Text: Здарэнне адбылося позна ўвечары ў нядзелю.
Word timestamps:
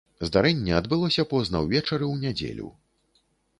Здарэнне 0.27 0.73
адбылося 0.77 1.25
позна 1.35 1.61
ўвечары 1.67 2.05
ў 2.13 2.25
нядзелю. 2.25 2.67